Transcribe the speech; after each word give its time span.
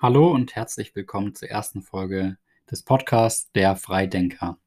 Hallo 0.00 0.32
und 0.32 0.54
herzlich 0.56 0.94
willkommen 0.96 1.34
zur 1.34 1.48
ersten 1.48 1.80
Folge 1.80 2.36
des 2.70 2.82
Podcasts 2.82 3.50
Der 3.52 3.76
Freidenker. 3.76 4.58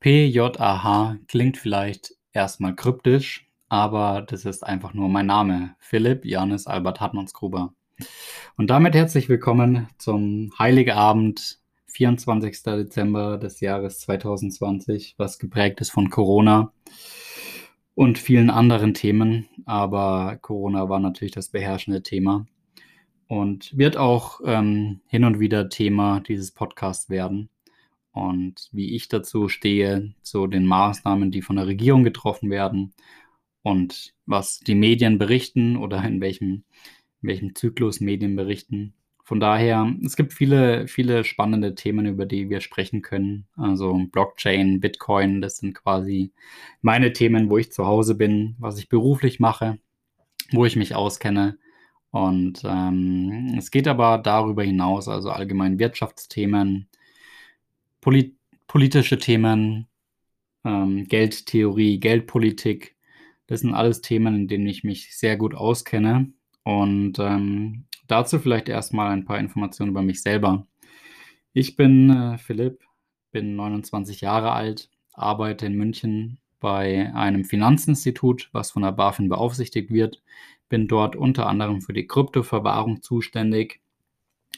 PJAH 0.00 1.16
klingt 1.28 1.56
vielleicht 1.56 2.12
erstmal 2.32 2.74
kryptisch, 2.74 3.48
aber 3.68 4.22
das 4.28 4.44
ist 4.44 4.64
einfach 4.64 4.92
nur 4.92 5.08
mein 5.08 5.26
Name, 5.26 5.76
Philipp 5.78 6.26
Janis 6.26 6.66
Albert 6.66 7.00
Hartmannsgruber. 7.00 7.72
Und 8.58 8.68
damit 8.68 8.94
herzlich 8.94 9.28
willkommen 9.28 9.88
zum 9.96 10.52
Heilige 10.58 10.96
Abend, 10.96 11.60
24. 11.86 12.64
Dezember 12.64 13.38
des 13.38 13.60
Jahres 13.60 14.00
2020, 14.00 15.14
was 15.18 15.38
geprägt 15.38 15.80
ist 15.80 15.92
von 15.92 16.10
Corona 16.10 16.72
und 17.94 18.18
vielen 18.18 18.50
anderen 18.50 18.92
Themen. 18.92 19.48
Aber 19.66 20.36
Corona 20.42 20.88
war 20.90 20.98
natürlich 20.98 21.32
das 21.32 21.48
beherrschende 21.48 22.02
Thema 22.02 22.44
und 23.28 23.76
wird 23.76 23.96
auch 23.96 24.40
ähm, 24.44 25.00
hin 25.06 25.24
und 25.24 25.40
wieder 25.40 25.68
Thema 25.68 26.20
dieses 26.20 26.52
Podcasts 26.52 27.10
werden. 27.10 27.48
Und 28.12 28.70
wie 28.72 28.94
ich 28.94 29.08
dazu 29.08 29.48
stehe, 29.48 30.14
zu 30.22 30.46
den 30.46 30.64
Maßnahmen, 30.66 31.30
die 31.30 31.42
von 31.42 31.56
der 31.56 31.66
Regierung 31.66 32.02
getroffen 32.02 32.50
werden 32.50 32.94
und 33.62 34.14
was 34.24 34.60
die 34.60 34.74
Medien 34.74 35.18
berichten 35.18 35.76
oder 35.76 36.02
in 36.04 36.20
welchem, 36.20 36.64
in 37.20 37.28
welchem 37.28 37.54
Zyklus 37.54 38.00
Medien 38.00 38.36
berichten. 38.36 38.94
Von 39.22 39.40
daher, 39.40 39.92
es 40.04 40.14
gibt 40.14 40.32
viele, 40.32 40.86
viele 40.86 41.24
spannende 41.24 41.74
Themen, 41.74 42.06
über 42.06 42.26
die 42.26 42.48
wir 42.48 42.60
sprechen 42.60 43.02
können. 43.02 43.48
Also 43.56 44.06
Blockchain, 44.12 44.78
Bitcoin, 44.78 45.40
das 45.40 45.56
sind 45.56 45.74
quasi 45.74 46.30
meine 46.80 47.12
Themen, 47.12 47.50
wo 47.50 47.58
ich 47.58 47.72
zu 47.72 47.86
Hause 47.86 48.14
bin, 48.14 48.54
was 48.60 48.78
ich 48.78 48.88
beruflich 48.88 49.40
mache, 49.40 49.78
wo 50.52 50.64
ich 50.64 50.76
mich 50.76 50.94
auskenne. 50.94 51.58
Und 52.16 52.62
ähm, 52.64 53.56
es 53.58 53.70
geht 53.70 53.86
aber 53.86 54.16
darüber 54.16 54.62
hinaus, 54.62 55.06
also 55.06 55.30
allgemein 55.30 55.78
Wirtschaftsthemen, 55.78 56.88
polit 58.00 58.34
politische 58.66 59.18
Themen, 59.18 59.86
ähm, 60.64 61.06
Geldtheorie, 61.08 62.00
Geldpolitik. 62.00 62.96
Das 63.48 63.60
sind 63.60 63.74
alles 63.74 64.00
Themen, 64.00 64.34
in 64.34 64.48
denen 64.48 64.66
ich 64.66 64.82
mich 64.82 65.14
sehr 65.14 65.36
gut 65.36 65.54
auskenne. 65.54 66.32
Und 66.62 67.18
ähm, 67.18 67.84
dazu 68.06 68.38
vielleicht 68.38 68.70
erstmal 68.70 69.10
ein 69.12 69.26
paar 69.26 69.38
Informationen 69.38 69.90
über 69.90 70.02
mich 70.02 70.22
selber. 70.22 70.66
Ich 71.52 71.76
bin 71.76 72.08
äh, 72.08 72.38
Philipp, 72.38 72.82
bin 73.30 73.56
29 73.56 74.22
Jahre 74.22 74.52
alt, 74.52 74.88
arbeite 75.12 75.66
in 75.66 75.76
München 75.76 76.38
bei 76.60 77.12
einem 77.14 77.44
Finanzinstitut, 77.44 78.48
was 78.52 78.70
von 78.70 78.82
der 78.82 78.92
BaFin 78.92 79.28
beaufsichtigt 79.28 79.90
wird. 79.90 80.22
Bin 80.68 80.88
dort 80.88 81.16
unter 81.16 81.46
anderem 81.46 81.80
für 81.80 81.92
die 81.92 82.06
Kryptoverwahrung 82.06 83.02
zuständig. 83.02 83.80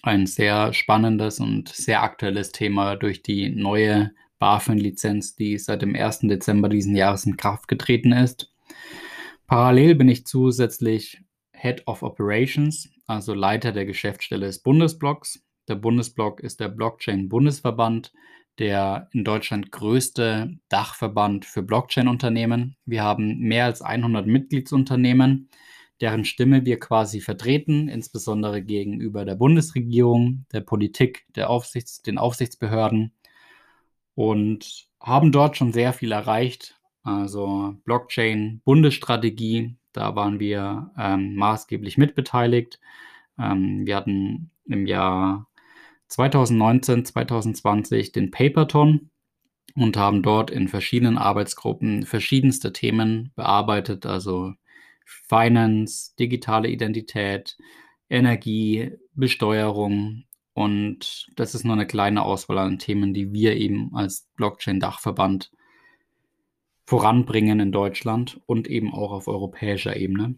Ein 0.02 0.26
sehr 0.26 0.72
spannendes 0.72 1.40
und 1.40 1.68
sehr 1.68 2.02
aktuelles 2.02 2.52
Thema 2.52 2.96
durch 2.96 3.22
die 3.22 3.50
neue 3.50 4.12
BaFin-Lizenz, 4.38 5.34
die 5.34 5.58
seit 5.58 5.82
dem 5.82 5.94
1. 5.94 6.20
Dezember 6.20 6.68
diesen 6.68 6.94
Jahres 6.94 7.26
in 7.26 7.36
Kraft 7.36 7.68
getreten 7.68 8.12
ist. 8.12 8.52
Parallel 9.46 9.94
bin 9.94 10.08
ich 10.08 10.26
zusätzlich 10.26 11.20
Head 11.52 11.86
of 11.86 12.02
Operations, 12.02 12.90
also 13.06 13.34
Leiter 13.34 13.72
der 13.72 13.86
Geschäftsstelle 13.86 14.46
des 14.46 14.60
Bundesblocks. 14.60 15.44
Der 15.66 15.74
Bundesblock 15.74 16.40
ist 16.40 16.60
der 16.60 16.68
Blockchain-Bundesverband, 16.68 18.12
der 18.58 19.08
in 19.12 19.24
Deutschland 19.24 19.70
größte 19.70 20.58
Dachverband 20.68 21.44
für 21.44 21.62
Blockchain-Unternehmen. 21.62 22.76
Wir 22.84 23.02
haben 23.02 23.38
mehr 23.38 23.66
als 23.66 23.82
100 23.82 24.26
Mitgliedsunternehmen, 24.26 25.48
deren 26.00 26.24
Stimme 26.24 26.64
wir 26.64 26.78
quasi 26.78 27.20
vertreten, 27.20 27.88
insbesondere 27.88 28.62
gegenüber 28.62 29.24
der 29.24 29.36
Bundesregierung, 29.36 30.46
der 30.52 30.60
Politik, 30.60 31.26
der 31.34 31.50
Aufsichts-, 31.50 32.02
den 32.02 32.18
Aufsichtsbehörden 32.18 33.12
und 34.14 34.88
haben 35.00 35.32
dort 35.32 35.56
schon 35.56 35.72
sehr 35.72 35.92
viel 35.92 36.12
erreicht. 36.12 36.80
Also 37.02 37.76
Blockchain, 37.84 38.60
Bundesstrategie, 38.64 39.76
da 39.92 40.14
waren 40.16 40.40
wir 40.40 40.90
ähm, 40.98 41.36
maßgeblich 41.36 41.98
mitbeteiligt. 41.98 42.80
Ähm, 43.38 43.86
wir 43.86 43.96
hatten 43.96 44.50
im 44.66 44.86
Jahr 44.86 45.47
2019, 46.08 47.04
2020 47.04 48.12
den 48.12 48.30
Paperton 48.30 49.10
und 49.74 49.96
haben 49.96 50.22
dort 50.22 50.50
in 50.50 50.68
verschiedenen 50.68 51.18
Arbeitsgruppen 51.18 52.04
verschiedenste 52.04 52.72
Themen 52.72 53.32
bearbeitet, 53.36 54.06
also 54.06 54.54
Finance, 55.04 56.14
digitale 56.18 56.68
Identität, 56.68 57.56
Energie, 58.10 58.92
Besteuerung. 59.14 60.24
Und 60.52 61.28
das 61.36 61.54
ist 61.54 61.64
nur 61.64 61.74
eine 61.74 61.86
kleine 61.86 62.22
Auswahl 62.22 62.58
an 62.58 62.78
Themen, 62.78 63.14
die 63.14 63.32
wir 63.32 63.56
eben 63.56 63.94
als 63.94 64.28
Blockchain-Dachverband 64.36 65.50
voranbringen 66.84 67.60
in 67.60 67.70
Deutschland 67.70 68.40
und 68.46 68.66
eben 68.66 68.92
auch 68.92 69.12
auf 69.12 69.28
europäischer 69.28 69.96
Ebene. 69.96 70.34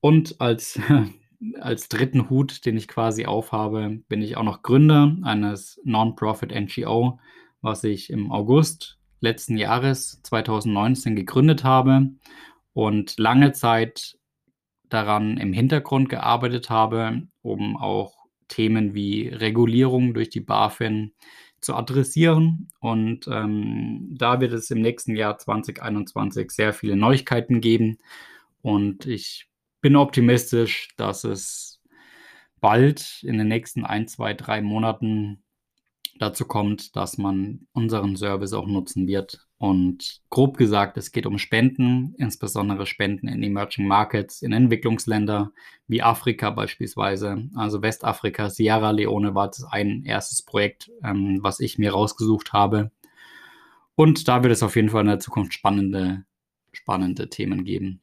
Und 0.00 0.40
als, 0.40 0.80
als 1.60 1.88
dritten 1.88 2.30
Hut, 2.30 2.64
den 2.66 2.76
ich 2.76 2.88
quasi 2.88 3.26
aufhabe, 3.26 4.00
bin 4.08 4.22
ich 4.22 4.36
auch 4.36 4.42
noch 4.44 4.62
Gründer 4.62 5.16
eines 5.22 5.80
Non-Profit 5.84 6.52
NGO, 6.52 7.18
was 7.60 7.84
ich 7.84 8.10
im 8.10 8.30
August 8.30 8.98
letzten 9.20 9.56
Jahres 9.56 10.20
2019 10.22 11.16
gegründet 11.16 11.64
habe 11.64 12.10
und 12.72 13.18
lange 13.18 13.52
Zeit 13.52 14.18
daran 14.88 15.38
im 15.38 15.52
Hintergrund 15.52 16.08
gearbeitet 16.08 16.70
habe, 16.70 17.22
um 17.40 17.76
auch 17.76 18.26
Themen 18.48 18.94
wie 18.94 19.28
Regulierung 19.28 20.12
durch 20.12 20.28
die 20.28 20.40
BaFin 20.40 21.12
zu 21.60 21.74
adressieren. 21.74 22.68
Und 22.80 23.26
ähm, 23.28 24.08
da 24.10 24.40
wird 24.40 24.52
es 24.52 24.70
im 24.70 24.82
nächsten 24.82 25.16
Jahr 25.16 25.38
2021 25.38 26.50
sehr 26.50 26.72
viele 26.72 26.96
Neuigkeiten 26.96 27.60
geben. 27.60 27.98
Und 28.60 29.06
ich 29.06 29.48
bin 29.82 29.96
optimistisch, 29.96 30.88
dass 30.96 31.24
es 31.24 31.82
bald 32.60 33.22
in 33.22 33.36
den 33.36 33.48
nächsten 33.48 33.84
ein, 33.84 34.08
zwei, 34.08 34.32
drei 34.32 34.62
Monaten 34.62 35.42
dazu 36.18 36.46
kommt, 36.46 36.94
dass 36.96 37.18
man 37.18 37.66
unseren 37.72 38.16
Service 38.16 38.52
auch 38.52 38.66
nutzen 38.66 39.06
wird. 39.06 39.46
Und 39.58 40.22
grob 40.30 40.56
gesagt, 40.56 40.96
es 40.96 41.12
geht 41.12 41.26
um 41.26 41.38
Spenden, 41.38 42.14
insbesondere 42.16 42.86
Spenden 42.86 43.28
in 43.28 43.42
Emerging 43.42 43.86
Markets, 43.86 44.42
in 44.42 44.52
Entwicklungsländer 44.52 45.52
wie 45.88 46.02
Afrika 46.02 46.50
beispielsweise. 46.50 47.48
Also 47.54 47.82
Westafrika, 47.82 48.50
Sierra 48.50 48.90
Leone 48.92 49.34
war 49.34 49.48
das 49.48 49.64
ein 49.64 50.04
erstes 50.04 50.42
Projekt, 50.42 50.90
ähm, 51.04 51.38
was 51.42 51.60
ich 51.60 51.78
mir 51.78 51.92
rausgesucht 51.92 52.52
habe. 52.52 52.92
Und 53.94 54.28
da 54.28 54.42
wird 54.42 54.52
es 54.52 54.62
auf 54.62 54.76
jeden 54.76 54.88
Fall 54.88 55.02
in 55.02 55.08
der 55.08 55.20
Zukunft 55.20 55.54
spannende, 55.54 56.24
spannende 56.72 57.28
Themen 57.28 57.64
geben. 57.64 58.00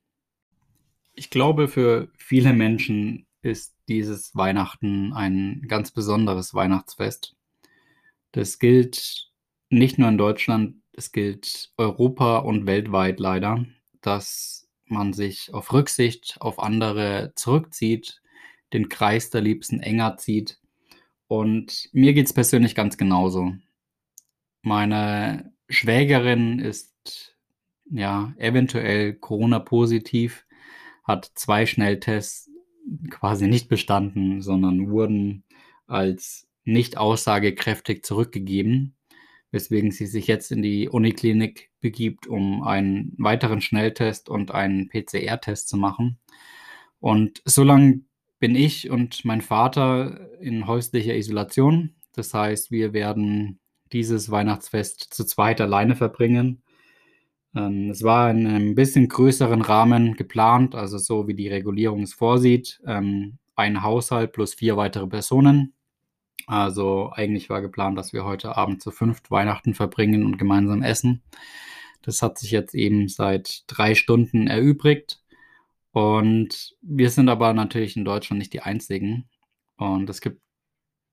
Ich 1.13 1.29
glaube, 1.29 1.67
für 1.67 2.09
viele 2.17 2.53
Menschen 2.53 3.25
ist 3.41 3.75
dieses 3.87 4.35
Weihnachten 4.35 5.13
ein 5.13 5.63
ganz 5.67 5.91
besonderes 5.91 6.53
Weihnachtsfest. 6.53 7.35
Das 8.31 8.59
gilt 8.59 9.31
nicht 9.69 9.97
nur 9.97 10.09
in 10.09 10.17
Deutschland, 10.17 10.75
es 10.93 11.11
gilt 11.11 11.71
Europa 11.77 12.39
und 12.39 12.65
weltweit 12.65 13.19
leider, 13.19 13.65
dass 14.01 14.69
man 14.85 15.13
sich 15.13 15.53
auf 15.53 15.71
Rücksicht 15.71 16.37
auf 16.39 16.59
andere 16.59 17.33
zurückzieht, 17.35 18.21
den 18.73 18.89
Kreis 18.89 19.29
der 19.29 19.41
Liebsten 19.41 19.79
enger 19.79 20.17
zieht. 20.17 20.59
Und 21.27 21.89
mir 21.93 22.13
geht 22.13 22.25
es 22.25 22.33
persönlich 22.33 22.75
ganz 22.75 22.97
genauso. 22.97 23.53
Meine 24.61 25.53
Schwägerin 25.69 26.59
ist 26.59 27.35
ja 27.89 28.33
eventuell 28.37 29.13
Corona-positiv, 29.13 30.45
hat 31.09 31.31
zwei 31.33 31.65
Schnelltests 31.65 32.51
quasi 33.09 33.47
nicht 33.47 33.67
bestanden, 33.67 34.43
sondern 34.43 34.91
wurden 34.91 35.43
als 35.87 36.47
nicht 36.65 36.97
aussagekräftig 36.97 38.03
zurückgegeben, 38.03 38.95
weswegen 39.49 39.89
sie 39.89 40.05
sich 40.05 40.27
jetzt 40.27 40.51
in 40.51 40.61
die 40.61 40.87
Uniklinik 40.87 41.71
begibt, 41.81 42.27
um 42.27 42.61
einen 42.61 43.15
weiteren 43.17 43.59
Schnelltest 43.59 44.29
und 44.29 44.51
einen 44.51 44.87
PCR-Test 44.87 45.67
zu 45.67 45.77
machen. 45.77 46.19
Und 46.99 47.41
so 47.43 47.63
lange 47.63 48.01
bin 48.37 48.55
ich 48.55 48.91
und 48.91 49.25
mein 49.25 49.41
Vater 49.41 50.29
in 50.39 50.67
häuslicher 50.67 51.15
Isolation. 51.15 51.95
Das 52.13 52.35
heißt, 52.35 52.69
wir 52.69 52.93
werden 52.93 53.59
dieses 53.91 54.29
Weihnachtsfest 54.29 55.11
zu 55.11 55.25
zweit 55.25 55.59
alleine 55.59 55.95
verbringen. 55.95 56.61
Ähm, 57.55 57.89
es 57.89 58.03
war 58.03 58.29
in 58.31 58.47
einem 58.47 58.75
bisschen 58.75 59.07
größeren 59.07 59.61
Rahmen 59.61 60.15
geplant, 60.15 60.75
also 60.75 60.97
so 60.97 61.27
wie 61.27 61.33
die 61.33 61.47
Regulierung 61.47 62.03
es 62.03 62.13
vorsieht. 62.13 62.81
Ähm, 62.85 63.37
ein 63.55 63.83
Haushalt 63.83 64.31
plus 64.31 64.53
vier 64.53 64.77
weitere 64.77 65.07
Personen. 65.07 65.73
Also 66.47 67.11
eigentlich 67.13 67.49
war 67.49 67.61
geplant, 67.61 67.97
dass 67.97 68.13
wir 68.13 68.25
heute 68.25 68.57
Abend 68.57 68.81
zu 68.81 68.91
fünft 68.91 69.29
Weihnachten 69.29 69.73
verbringen 69.75 70.25
und 70.25 70.37
gemeinsam 70.37 70.81
essen. 70.81 71.21
Das 72.01 72.21
hat 72.21 72.39
sich 72.39 72.51
jetzt 72.51 72.73
eben 72.73 73.07
seit 73.07 73.63
drei 73.67 73.93
Stunden 73.93 74.47
erübrigt. 74.47 75.21
Und 75.91 76.75
wir 76.81 77.09
sind 77.09 77.29
aber 77.29 77.53
natürlich 77.53 77.97
in 77.97 78.05
Deutschland 78.05 78.39
nicht 78.39 78.53
die 78.53 78.61
Einzigen. 78.61 79.29
Und 79.77 80.09
es 80.09 80.21
gibt 80.21 80.41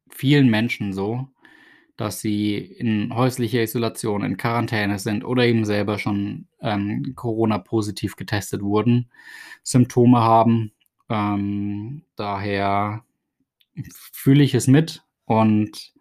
vielen 0.09 0.49
Menschen 0.49 0.93
so, 0.93 1.29
dass 1.97 2.21
sie 2.21 2.57
in 2.57 3.15
häuslicher 3.15 3.63
Isolation, 3.63 4.23
in 4.23 4.37
Quarantäne 4.37 4.99
sind 4.99 5.25
oder 5.25 5.45
eben 5.45 5.65
selber 5.65 5.99
schon 5.99 6.47
ähm, 6.61 7.15
Corona-positiv 7.15 8.17
getestet 8.17 8.63
wurden, 8.63 9.11
Symptome 9.63 10.21
haben. 10.21 10.73
Ähm, 11.09 12.05
daher 12.17 13.05
fühle 14.13 14.43
ich 14.43 14.55
es 14.55 14.67
mit 14.67 15.05
und 15.25 15.93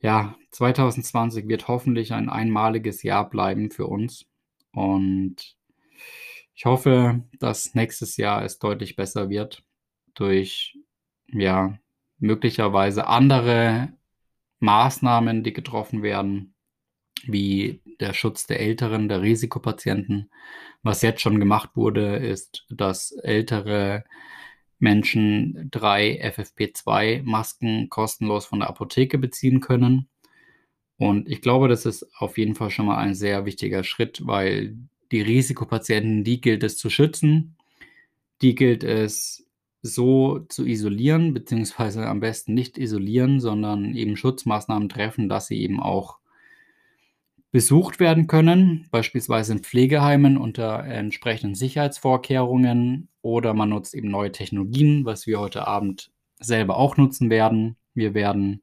ja, 0.00 0.36
2020 0.50 1.48
wird 1.48 1.68
hoffentlich 1.68 2.12
ein 2.12 2.28
einmaliges 2.28 3.02
Jahr 3.02 3.28
bleiben 3.28 3.70
für 3.70 3.86
uns 3.86 4.26
und 4.72 5.56
ich 6.54 6.64
hoffe, 6.64 7.22
dass 7.38 7.74
nächstes 7.74 8.16
Jahr 8.16 8.42
es 8.44 8.58
deutlich 8.58 8.96
besser 8.96 9.28
wird 9.28 9.62
durch 10.14 10.78
ja 11.28 11.78
möglicherweise 12.18 13.06
andere 13.06 13.92
Maßnahmen, 14.60 15.42
die 15.42 15.52
getroffen 15.52 16.02
werden, 16.02 16.54
wie 17.24 17.82
der 18.00 18.12
Schutz 18.12 18.46
der 18.46 18.60
Älteren, 18.60 19.08
der 19.08 19.22
Risikopatienten. 19.22 20.30
Was 20.82 21.02
jetzt 21.02 21.20
schon 21.20 21.40
gemacht 21.40 21.70
wurde, 21.74 22.16
ist, 22.16 22.66
dass 22.70 23.12
ältere 23.12 24.04
Menschen 24.78 25.68
drei 25.70 26.20
FFP2-Masken 26.22 27.88
kostenlos 27.88 28.46
von 28.46 28.60
der 28.60 28.68
Apotheke 28.68 29.18
beziehen 29.18 29.60
können. 29.60 30.08
Und 30.98 31.28
ich 31.28 31.42
glaube, 31.42 31.68
das 31.68 31.86
ist 31.86 32.06
auf 32.18 32.38
jeden 32.38 32.54
Fall 32.54 32.70
schon 32.70 32.86
mal 32.86 32.98
ein 32.98 33.14
sehr 33.14 33.44
wichtiger 33.44 33.84
Schritt, 33.84 34.26
weil 34.26 34.76
die 35.12 35.20
Risikopatienten, 35.20 36.24
die 36.24 36.40
gilt 36.40 36.62
es 36.62 36.78
zu 36.78 36.90
schützen. 36.90 37.56
Die 38.42 38.54
gilt 38.54 38.84
es 38.84 39.45
so 39.86 40.40
zu 40.48 40.66
isolieren, 40.66 41.32
beziehungsweise 41.34 42.06
am 42.06 42.20
besten 42.20 42.54
nicht 42.54 42.78
isolieren, 42.78 43.40
sondern 43.40 43.94
eben 43.94 44.16
Schutzmaßnahmen 44.16 44.88
treffen, 44.88 45.28
dass 45.28 45.46
sie 45.46 45.60
eben 45.60 45.80
auch 45.80 46.18
besucht 47.52 48.00
werden 48.00 48.26
können, 48.26 48.86
beispielsweise 48.90 49.52
in 49.52 49.60
Pflegeheimen 49.60 50.36
unter 50.36 50.84
entsprechenden 50.84 51.54
Sicherheitsvorkehrungen 51.54 53.08
oder 53.22 53.54
man 53.54 53.70
nutzt 53.70 53.94
eben 53.94 54.10
neue 54.10 54.32
Technologien, 54.32 55.04
was 55.04 55.26
wir 55.26 55.40
heute 55.40 55.66
Abend 55.66 56.10
selber 56.38 56.76
auch 56.76 56.96
nutzen 56.96 57.30
werden. 57.30 57.76
Wir 57.94 58.12
werden 58.12 58.62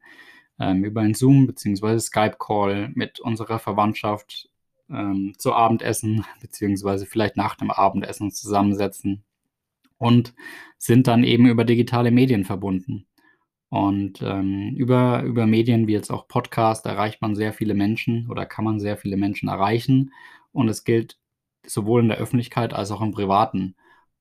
ähm, 0.59 0.83
über 0.83 1.01
einen 1.01 1.15
Zoom 1.15 1.47
bzw. 1.47 1.99
Skype-Call 1.99 2.91
mit 2.93 3.19
unserer 3.19 3.57
Verwandtschaft 3.57 4.49
ähm, 4.89 5.33
zu 5.37 5.53
Abendessen 5.53 6.23
beziehungsweise 6.41 7.05
vielleicht 7.05 7.35
nach 7.35 7.55
dem 7.55 7.71
Abendessen 7.71 8.31
zusammensetzen 8.31 9.23
und 10.03 10.33
sind 10.77 11.07
dann 11.07 11.23
eben 11.23 11.47
über 11.47 11.63
digitale 11.63 12.11
Medien 12.11 12.43
verbunden. 12.43 13.07
Und 13.69 14.21
ähm, 14.21 14.75
über, 14.75 15.23
über 15.23 15.47
Medien 15.47 15.87
wie 15.87 15.93
jetzt 15.93 16.11
auch 16.11 16.27
Podcast 16.27 16.85
erreicht 16.85 17.21
man 17.21 17.35
sehr 17.35 17.53
viele 17.53 17.73
Menschen 17.73 18.29
oder 18.29 18.45
kann 18.45 18.65
man 18.65 18.79
sehr 18.79 18.97
viele 18.97 19.17
Menschen 19.17 19.49
erreichen. 19.49 20.11
Und 20.51 20.67
es 20.67 20.83
gilt 20.83 21.17
sowohl 21.65 22.01
in 22.01 22.09
der 22.09 22.17
Öffentlichkeit 22.17 22.73
als 22.73 22.91
auch 22.91 23.01
im 23.01 23.11
Privaten. 23.11 23.75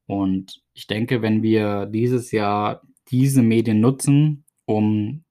Und 0.07 0.63
ich 0.73 0.87
denke, 0.87 1.21
wenn 1.21 1.43
wir 1.43 1.87
dieses 1.87 2.31
Jahr 2.31 2.83
diese 3.11 3.43
Medien 3.43 3.81
nutzen, 3.81 4.45
um, 4.65 5.25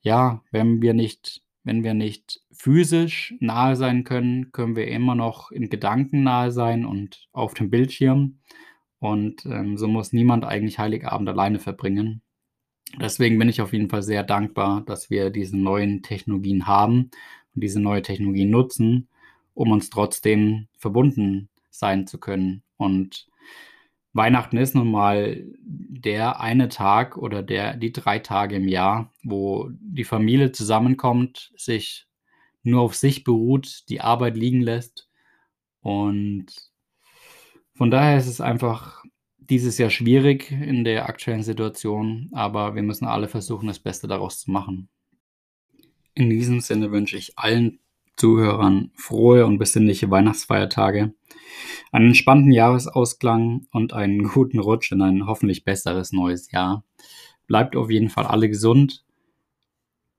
ja, 0.00 0.42
wenn 0.50 0.80
wir 0.80 0.94
nicht, 0.94 1.42
wenn 1.64 1.82
wir 1.84 1.94
nicht 1.94 2.40
physisch 2.52 3.34
nahe 3.40 3.76
sein 3.76 4.04
können, 4.04 4.52
können 4.52 4.76
wir 4.76 4.86
immer 4.88 5.14
noch 5.14 5.50
in 5.50 5.68
Gedanken 5.68 6.22
nahe 6.22 6.52
sein 6.52 6.86
und 6.86 7.28
auf 7.32 7.54
dem 7.54 7.68
Bildschirm. 7.68 8.38
Und 9.02 9.46
ähm, 9.46 9.76
so 9.76 9.88
muss 9.88 10.12
niemand 10.12 10.44
eigentlich 10.44 10.78
Heiligabend 10.78 11.28
alleine 11.28 11.58
verbringen. 11.58 12.22
Deswegen 13.00 13.36
bin 13.36 13.48
ich 13.48 13.60
auf 13.60 13.72
jeden 13.72 13.88
Fall 13.88 14.04
sehr 14.04 14.22
dankbar, 14.22 14.82
dass 14.82 15.10
wir 15.10 15.30
diese 15.30 15.56
neuen 15.56 16.02
Technologien 16.02 16.68
haben 16.68 17.10
und 17.52 17.64
diese 17.64 17.80
neue 17.80 18.02
Technologie 18.02 18.44
nutzen, 18.44 19.08
um 19.54 19.72
uns 19.72 19.90
trotzdem 19.90 20.68
verbunden 20.78 21.48
sein 21.68 22.06
zu 22.06 22.18
können. 22.18 22.62
Und 22.76 23.26
Weihnachten 24.12 24.56
ist 24.56 24.76
nun 24.76 24.92
mal 24.92 25.42
der 25.64 26.38
eine 26.38 26.68
Tag 26.68 27.16
oder 27.16 27.42
der, 27.42 27.76
die 27.76 27.90
drei 27.90 28.20
Tage 28.20 28.54
im 28.54 28.68
Jahr, 28.68 29.10
wo 29.24 29.68
die 29.80 30.04
Familie 30.04 30.52
zusammenkommt, 30.52 31.50
sich 31.56 32.06
nur 32.62 32.82
auf 32.82 32.94
sich 32.94 33.24
beruht, 33.24 33.82
die 33.88 34.00
Arbeit 34.00 34.36
liegen 34.36 34.60
lässt 34.60 35.08
und 35.80 36.71
von 37.74 37.90
daher 37.90 38.18
ist 38.18 38.26
es 38.26 38.40
einfach 38.40 39.02
dieses 39.38 39.78
Jahr 39.78 39.90
schwierig 39.90 40.50
in 40.50 40.84
der 40.84 41.08
aktuellen 41.08 41.42
Situation, 41.42 42.30
aber 42.32 42.74
wir 42.74 42.82
müssen 42.82 43.06
alle 43.06 43.28
versuchen, 43.28 43.66
das 43.66 43.78
Beste 43.78 44.06
daraus 44.06 44.40
zu 44.40 44.50
machen. 44.50 44.88
In 46.14 46.30
diesem 46.30 46.60
Sinne 46.60 46.90
wünsche 46.92 47.16
ich 47.16 47.38
allen 47.38 47.80
Zuhörern 48.16 48.90
frohe 48.94 49.46
und 49.46 49.58
besinnliche 49.58 50.10
Weihnachtsfeiertage, 50.10 51.14
einen 51.90 52.06
entspannten 52.08 52.52
Jahresausklang 52.52 53.66
und 53.72 53.92
einen 53.92 54.28
guten 54.28 54.58
Rutsch 54.58 54.92
in 54.92 55.02
ein 55.02 55.26
hoffentlich 55.26 55.64
besseres 55.64 56.12
neues 56.12 56.50
Jahr. 56.50 56.84
Bleibt 57.46 57.74
auf 57.76 57.90
jeden 57.90 58.10
Fall 58.10 58.26
alle 58.26 58.48
gesund. 58.48 59.04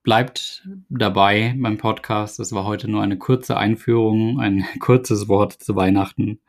Bleibt 0.02 0.68
dabei 0.90 1.54
beim 1.58 1.78
Podcast. 1.78 2.38
Das 2.38 2.52
war 2.52 2.64
heute 2.64 2.90
nur 2.90 3.02
eine 3.02 3.16
kurze 3.16 3.56
Einführung, 3.56 4.38
ein 4.38 4.64
kurzes 4.80 5.28
Wort 5.28 5.52
zu 5.52 5.74
Weihnachten. 5.76 6.40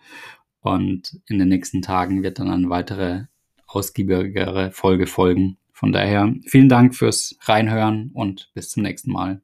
Und 0.65 1.21
in 1.27 1.38
den 1.38 1.50
nächsten 1.50 1.83
Tagen 1.83 2.23
wird 2.23 2.39
dann 2.39 2.50
eine 2.50 2.69
weitere 2.71 3.25
ausgiebigere 3.67 4.71
Folge 4.71 5.06
folgen. 5.06 5.57
Von 5.71 5.91
daher 5.91 6.33
vielen 6.47 6.69
Dank 6.69 6.95
fürs 6.95 7.38
Reinhören 7.41 8.09
und 8.15 8.50
bis 8.56 8.71
zum 8.71 8.81
nächsten 8.81 9.12
Mal. 9.12 9.41